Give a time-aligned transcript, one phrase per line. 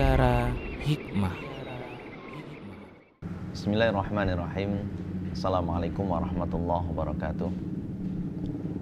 [0.00, 0.48] Mutiara
[0.80, 1.34] Hikmah.
[3.52, 4.80] Bismillahirrahmanirrahim.
[5.36, 7.50] Assalamualaikum warahmatullahi wabarakatuh.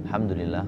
[0.06, 0.62] Alhamdulillah.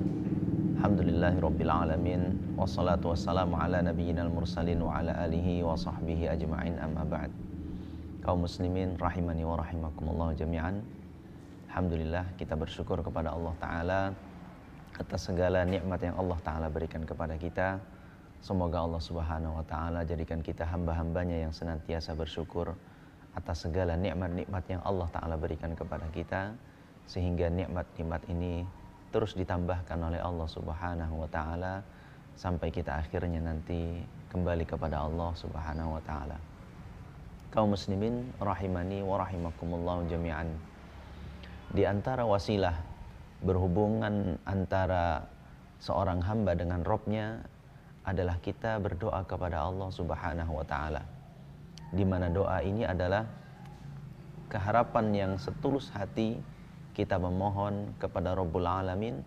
[0.74, 2.34] Alhamdulillahi rabbil alamin.
[2.58, 7.30] Wassalatu wassalamu ala nabiyyina mursalin wa ala alihi wa sahbihi ajma'in amma ba'd.
[8.26, 10.82] Kaum muslimin rahimani wa rahimakumullah jami'an.
[11.70, 14.00] Alhamdulillah kita bersyukur kepada Allah Ta'ala
[14.98, 17.99] atas segala nikmat yang Allah Ta'ala berikan kepada kita.
[18.40, 22.72] Semoga Allah Subhanahu wa Ta'ala jadikan kita hamba-hambanya yang senantiasa bersyukur
[23.36, 26.56] atas segala nikmat-nikmat yang Allah Ta'ala berikan kepada kita,
[27.04, 28.64] sehingga nikmat-nikmat ini
[29.12, 31.84] terus ditambahkan oleh Allah Subhanahu wa Ta'ala
[32.32, 34.00] sampai kita akhirnya nanti
[34.32, 36.38] kembali kepada Allah Subhanahu wa Ta'ala.
[37.52, 40.48] Kaum muslimin rahimani wa rahimakumullah jami'an.
[41.76, 42.72] Di antara wasilah
[43.44, 45.28] berhubungan antara
[45.76, 47.42] seorang hamba dengan Robnya
[48.04, 51.02] adalah kita berdoa kepada Allah Subhanahu wa taala.
[51.90, 53.26] Di mana doa ini adalah
[54.50, 56.38] keharapan yang setulus hati
[56.94, 59.22] kita memohon kepada Rabbul Alamin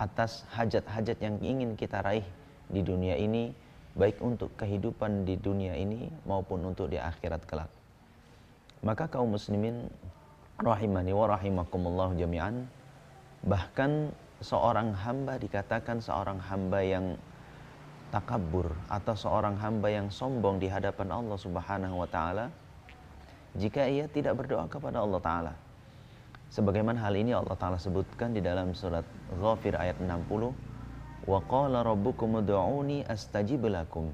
[0.00, 2.24] atas hajat-hajat yang ingin kita raih
[2.70, 3.52] di dunia ini
[3.98, 7.70] baik untuk kehidupan di dunia ini maupun untuk di akhirat kelak.
[8.80, 9.90] Maka kaum muslimin
[10.56, 12.64] rahimani wa rahimakumullah jami'an
[13.40, 14.12] Bahkan
[14.44, 17.16] seorang hamba dikatakan seorang hamba yang
[18.10, 22.50] takabur atau seorang hamba yang sombong di hadapan Allah Subhanahu wa taala
[23.54, 25.52] jika ia tidak berdoa kepada Allah taala.
[26.50, 29.06] Sebagaimana hal ini Allah taala sebutkan di dalam surat
[29.38, 30.50] Ghafir ayat 60,
[31.26, 34.10] "Wa qala rabbukum ud'uni astajib lakum.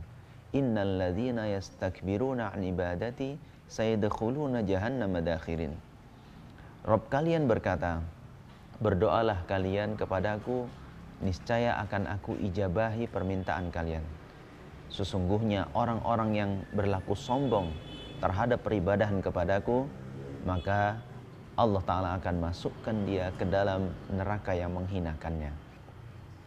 [0.53, 5.73] Innal ladzina yastakbiruna an ibadati sayadkhuluna jahannam madakhirin."
[6.85, 8.05] Rob kalian berkata,
[8.79, 10.69] berdoalah kalian kepadaku,
[11.25, 14.05] niscaya akan aku ijabahi permintaan kalian.
[14.93, 17.73] Sesungguhnya orang-orang yang berlaku sombong
[18.23, 19.89] terhadap peribadahan kepadaku,
[20.47, 21.01] maka
[21.57, 25.53] Allah Ta'ala akan masukkan dia ke dalam neraka yang menghinakannya.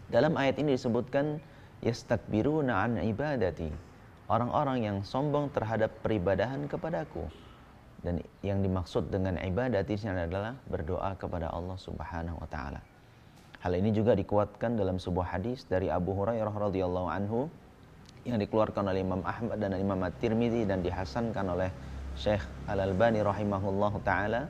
[0.09, 1.41] Dalam ayat ini disebutkan,
[1.81, 3.71] Yastakbiruna an ibadati.
[4.29, 7.25] Orang-orang yang sombong terhadap peribadahan kepadaku
[8.05, 12.79] dan yang dimaksud dengan ibadat di adalah berdoa kepada Allah Subhanahu wa taala.
[13.59, 17.51] Hal ini juga dikuatkan dalam sebuah hadis dari Abu Hurairah radhiyallahu anhu
[18.23, 21.69] yang dikeluarkan oleh Imam Ahmad dan Imam At-Tirmidzi dan dihasankan oleh
[22.15, 24.47] Syekh Al-Albani rahimahullah taala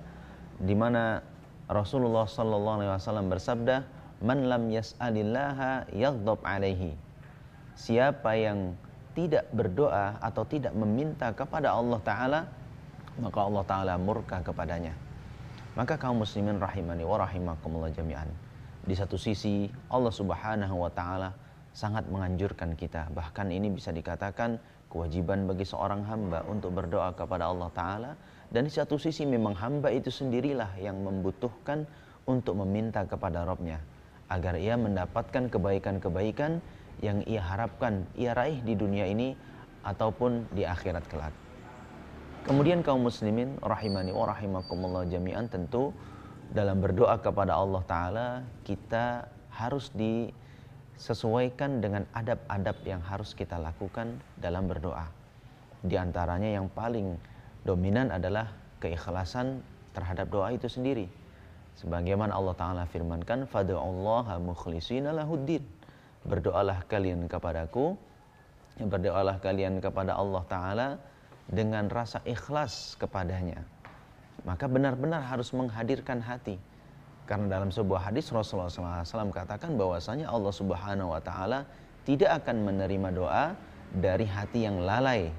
[0.62, 1.26] di mana
[1.70, 3.86] Rasulullah sallallahu alaihi wasallam bersabda,
[4.26, 6.98] "Man lam yas'alillaha yaghdab alaihi."
[7.78, 8.74] Siapa yang
[9.14, 12.40] tidak berdoa atau tidak meminta kepada Allah taala,
[13.20, 14.96] maka Allah Ta'ala murka kepadanya.
[15.76, 18.28] Maka kaum muslimin rahimani wa rahimakumullah jami'an.
[18.84, 21.30] Di satu sisi Allah Subhanahu wa Ta'ala
[21.76, 23.12] sangat menganjurkan kita.
[23.14, 24.58] Bahkan ini bisa dikatakan
[24.90, 28.12] kewajiban bagi seorang hamba untuk berdoa kepada Allah Ta'ala.
[28.50, 31.86] Dan di satu sisi memang hamba itu sendirilah yang membutuhkan
[32.26, 33.78] untuk meminta kepada Robnya.
[34.30, 36.62] Agar ia mendapatkan kebaikan-kebaikan
[37.00, 39.34] yang ia harapkan ia raih di dunia ini
[39.86, 41.34] ataupun di akhirat kelak.
[42.44, 45.94] Kemudian kaum muslimin rahimani wa rahimakumullah jami'an tentu
[46.50, 48.28] dalam berdoa kepada Allah taala
[48.66, 55.06] kita harus disesuaikan dengan adab-adab yang harus kita lakukan dalam berdoa.
[55.86, 57.16] Di antaranya yang paling
[57.64, 58.50] dominan adalah
[58.82, 59.62] keikhlasan
[59.94, 61.06] terhadap doa itu sendiri.
[61.78, 65.64] Sebagaimana Allah taala firmankan, "Fad'ullaha mukhlishina lahuddin."
[66.28, 67.96] Berdoalah kalian kepadaku,
[68.76, 70.88] berdoalah kalian kepada Allah taala
[71.48, 73.64] dengan rasa ikhlas kepadanya.
[74.48, 76.60] Maka benar-benar harus menghadirkan hati.
[77.30, 81.70] Karena dalam sebuah hadis Rasulullah SAW katakan bahwasanya Allah Subhanahu wa taala
[82.02, 83.46] tidak akan menerima doa
[83.94, 85.30] dari hati yang lalai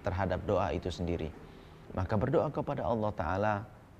[0.00, 1.28] terhadap doa itu sendiri.
[1.92, 3.54] Maka berdoa kepada Allah taala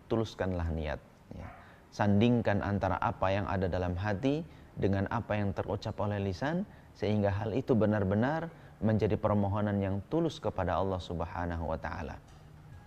[0.08, 1.00] tuluskanlah niat
[1.36, 1.48] ya.
[1.92, 4.40] Sandingkan antara apa yang ada dalam hati
[4.76, 6.64] dengan apa yang terucap oleh lisan
[6.96, 8.48] sehingga hal itu benar-benar
[8.80, 12.16] menjadi permohonan yang tulus kepada Allah Subhanahu wa taala.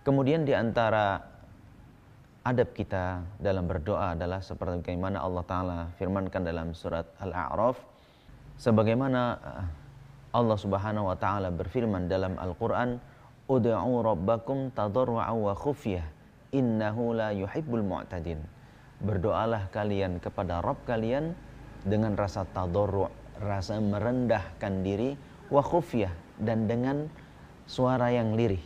[0.06, 1.22] Kemudian di antara
[2.40, 7.76] adab kita dalam berdoa adalah seperti bagaimana Allah taala firmankan dalam surat Al-A'raf
[8.56, 9.66] sebagaimana eh,
[10.32, 12.96] Allah Subhanahu wa taala berfirman dalam Al-Qur'an
[13.44, 16.06] ud'u rabbakum tadarru'a wa khufyah
[16.56, 18.40] innahu la yuhibbul mu'tadin
[19.04, 21.36] berdoalah kalian kepada Rabb kalian
[21.84, 23.08] dengan rasa tadarru'
[23.40, 25.16] rasa merendahkan diri
[25.48, 27.08] wa khufyah dan dengan
[27.64, 28.60] suara yang lirih.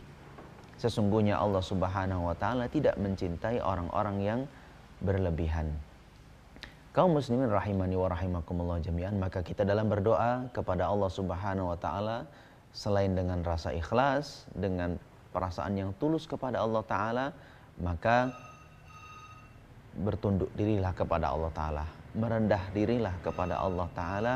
[0.84, 4.40] Sesungguhnya Allah Subhanahu wa taala tidak mencintai orang-orang yang
[5.00, 5.72] berlebihan.
[6.92, 12.28] Kaum muslimin rahimani wa rahimakumullah jami'an, maka kita dalam berdoa kepada Allah Subhanahu wa taala
[12.76, 15.00] selain dengan rasa ikhlas, dengan
[15.32, 17.26] perasaan yang tulus kepada Allah Ta'ala,
[17.78, 18.34] maka
[19.94, 21.84] bertunduk dirilah kepada Allah Ta'ala,
[22.18, 24.34] merendah dirilah kepada Allah Ta'ala,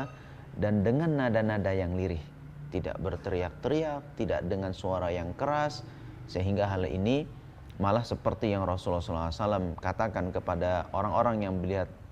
[0.55, 2.23] dan dengan nada-nada yang lirih,
[2.71, 5.83] tidak berteriak-teriak, tidak dengan suara yang keras,
[6.29, 7.25] sehingga hal ini
[7.81, 11.57] malah seperti yang Rasulullah SAW katakan kepada orang-orang yang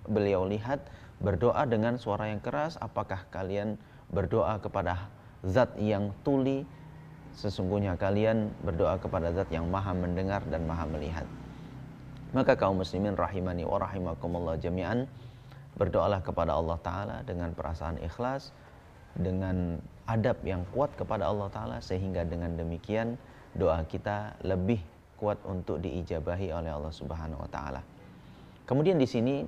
[0.09, 0.81] beliau lihat
[1.21, 3.77] berdoa dengan suara yang keras, apakah kalian
[4.09, 5.11] berdoa kepada
[5.45, 6.65] zat yang tuli?
[7.37, 11.27] Sesungguhnya kalian berdoa kepada zat yang maha mendengar dan maha melihat.
[12.33, 15.05] Maka kaum muslimin rahimani wa rahimakumullah jami'an
[15.77, 18.49] berdoalah kepada Allah taala dengan perasaan ikhlas
[19.13, 19.77] dengan
[20.09, 23.15] adab yang kuat kepada Allah taala sehingga dengan demikian
[23.57, 24.79] doa kita lebih
[25.17, 27.81] kuat untuk diijabahi oleh Allah Subhanahu wa taala.
[28.69, 29.41] Kemudian di sini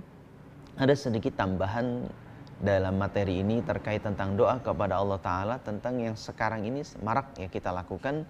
[0.79, 2.09] ada sedikit tambahan
[2.59, 7.47] dalam materi ini terkait tentang doa kepada Allah Ta'ala tentang yang sekarang ini marak ya
[7.47, 8.27] kita lakukan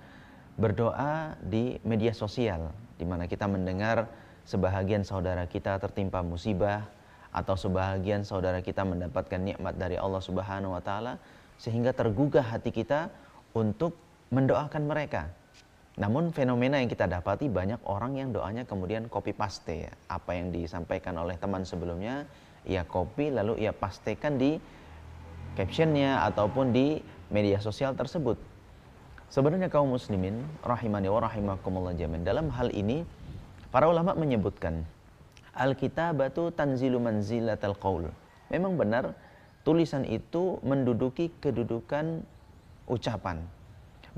[0.53, 2.69] berdoa di media sosial
[3.01, 4.05] di mana kita mendengar
[4.45, 6.85] sebahagian saudara kita tertimpa musibah
[7.33, 11.17] atau sebahagian saudara kita mendapatkan nikmat dari Allah Subhanahu wa taala
[11.57, 13.09] sehingga tergugah hati kita
[13.53, 13.97] untuk
[14.29, 15.29] mendoakan mereka.
[15.99, 20.55] Namun fenomena yang kita dapati banyak orang yang doanya kemudian copy paste ya, apa yang
[20.55, 22.23] disampaikan oleh teman sebelumnya
[22.63, 24.55] ia copy lalu ia pastikan di
[25.59, 28.39] captionnya ataupun di media sosial tersebut.
[29.27, 33.03] Sebenarnya kaum muslimin rahimani wa rahimakumullah jamin dalam hal ini
[33.69, 34.81] para ulama menyebutkan
[35.51, 38.07] Alkitabatu tanzilu manzilatal qaul.
[38.47, 39.11] Memang benar
[39.67, 42.23] tulisan itu menduduki kedudukan
[42.87, 43.43] ucapan.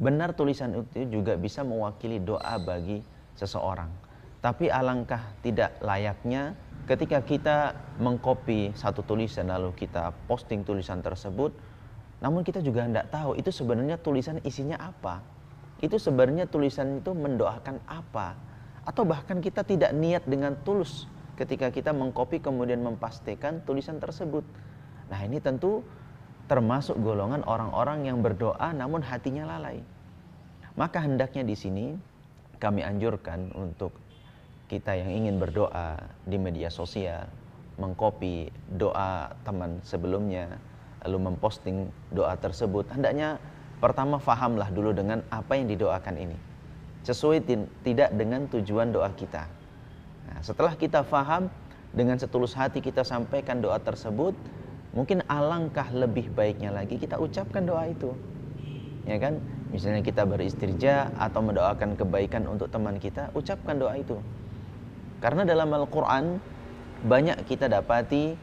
[0.01, 3.05] Benar tulisan itu juga bisa mewakili doa bagi
[3.37, 3.93] seseorang.
[4.41, 6.57] Tapi alangkah tidak layaknya
[6.89, 7.57] ketika kita
[8.01, 11.53] mengcopy satu tulisan lalu kita posting tulisan tersebut,
[12.17, 15.21] namun kita juga tidak tahu itu sebenarnya tulisan isinya apa.
[15.77, 18.33] Itu sebenarnya tulisan itu mendoakan apa.
[18.81, 21.05] Atau bahkan kita tidak niat dengan tulus
[21.37, 24.41] ketika kita mengcopy kemudian mempastikan tulisan tersebut.
[25.13, 25.85] Nah ini tentu
[26.49, 29.81] termasuk golongan orang-orang yang berdoa namun hatinya lalai.
[30.79, 31.85] Maka hendaknya di sini
[32.61, 33.91] kami anjurkan untuk
[34.71, 37.27] kita yang ingin berdoa di media sosial,
[37.75, 38.47] mengcopy
[38.79, 40.47] doa teman sebelumnya,
[41.03, 43.35] lalu memposting doa tersebut, hendaknya
[43.83, 46.37] pertama fahamlah dulu dengan apa yang didoakan ini.
[47.03, 47.41] Sesuai
[47.81, 49.49] tidak dengan tujuan doa kita.
[50.29, 51.49] Nah, setelah kita faham,
[51.91, 54.31] dengan setulus hati kita sampaikan doa tersebut,
[54.91, 58.11] mungkin alangkah lebih baiknya lagi kita ucapkan doa itu.
[59.07, 59.39] Ya kan?
[59.71, 64.19] Misalnya kita beristirja atau mendoakan kebaikan untuk teman kita, ucapkan doa itu.
[65.23, 66.43] Karena dalam Al-Quran
[67.07, 68.35] banyak kita dapati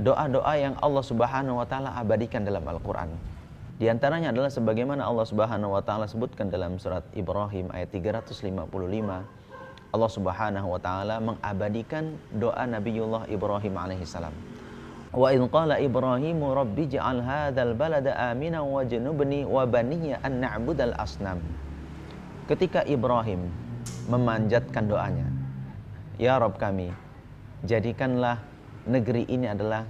[0.00, 3.14] doa-doa yang Allah Subhanahu wa taala abadikan dalam Al-Qur'an.
[3.78, 8.70] Di antaranya adalah sebagaimana Allah Subhanahu wa taala sebutkan dalam surat Ibrahim ayat 355.
[9.94, 14.34] Allah Subhanahu wa taala mengabadikan doa Nabiullah Ibrahim alaihi salam.
[15.14, 21.38] Wa in qala rabbi ja'al hadzal balada amina wa baniya an na'budal asnam.
[22.50, 23.46] Ketika Ibrahim
[24.10, 25.30] memanjatkan doanya,
[26.18, 26.90] Ya Rob kami,
[27.62, 28.42] jadikanlah
[28.90, 29.86] negeri ini adalah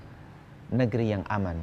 [0.68, 1.56] negeri yang aman.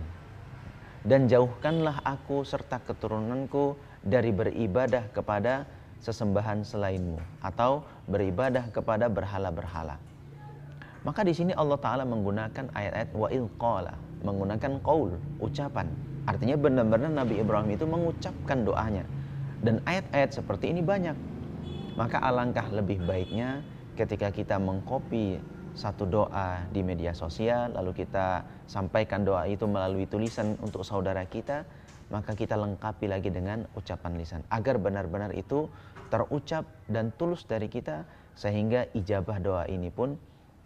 [1.06, 5.70] Dan jauhkanlah aku serta keturunanku dari beribadah kepada
[6.02, 10.11] sesembahan selainmu atau beribadah kepada berhala-berhala.
[11.02, 15.90] Maka di sini Allah Ta'ala menggunakan ayat-ayat wa'il qala, menggunakan qaul, ucapan.
[16.30, 19.02] Artinya benar-benar Nabi Ibrahim itu mengucapkan doanya.
[19.66, 21.18] Dan ayat-ayat seperti ini banyak.
[21.98, 23.66] Maka alangkah lebih baiknya
[23.98, 25.42] ketika kita mengcopy
[25.74, 31.64] satu doa di media sosial lalu kita sampaikan doa itu melalui tulisan untuk saudara kita
[32.12, 35.72] maka kita lengkapi lagi dengan ucapan lisan agar benar-benar itu
[36.12, 38.04] terucap dan tulus dari kita
[38.36, 40.20] sehingga ijabah doa ini pun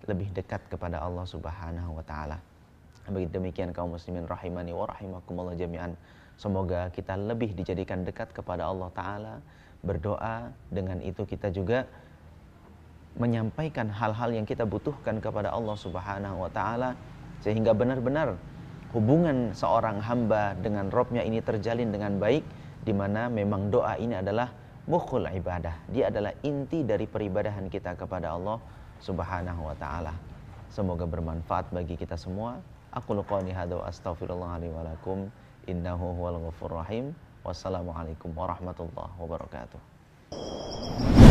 [0.05, 2.37] lebih dekat kepada Allah Subhanahu wa taala.
[3.05, 5.93] Begitu demikian kaum muslimin rahimani wa rahimakumullah jami'an.
[6.35, 9.33] Semoga kita lebih dijadikan dekat kepada Allah taala,
[9.85, 11.85] berdoa dengan itu kita juga
[13.15, 16.99] menyampaikan hal-hal yang kita butuhkan kepada Allah Subhanahu wa taala
[17.39, 18.35] sehingga benar-benar
[18.91, 22.43] hubungan seorang hamba dengan Robnya ini terjalin dengan baik
[22.83, 24.51] di mana memang doa ini adalah
[24.85, 25.87] mukhul ibadah.
[25.89, 28.59] Dia adalah inti dari peribadahan kita kepada Allah
[29.01, 30.13] Subhanahu wa taala.
[30.71, 32.59] Semoga bermanfaat bagi kita semua.
[32.95, 35.31] Aku luqani hadza astaghfirullah li wa lakum
[35.67, 37.15] innahu huwal ghafurur rahim.
[37.45, 41.24] Wassalamualaikum warahmatullahi wabarakatuh.